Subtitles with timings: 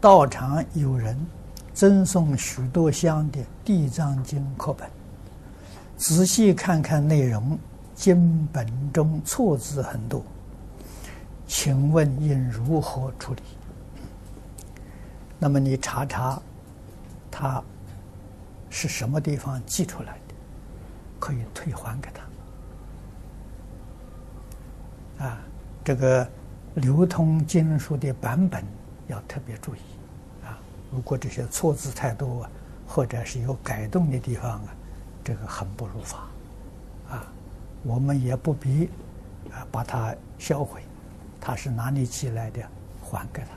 [0.00, 1.14] 道场有人
[1.74, 4.88] 赠送许多箱的《地藏经》课本，
[5.98, 7.58] 仔细看看内容，
[7.94, 10.24] 经本中错字很多，
[11.46, 13.42] 请问应如何处理？
[15.38, 16.40] 那么你查查，
[17.30, 17.62] 他
[18.70, 20.34] 是什么地方寄出来的，
[21.18, 22.08] 可以退还给
[25.18, 25.26] 他。
[25.26, 25.38] 啊，
[25.84, 26.26] 这个
[26.72, 28.64] 流通经书的版本
[29.10, 29.78] 要特别注意
[30.44, 30.58] 啊！
[30.90, 32.48] 如果这些错字太多，
[32.86, 34.74] 或者是有改动的地方啊，
[35.22, 36.18] 这个很不如法
[37.10, 37.26] 啊！
[37.82, 38.88] 我们也不必
[39.52, 40.82] 啊把它销毁，
[41.40, 42.62] 它是哪里寄来的，
[43.02, 43.48] 还给他。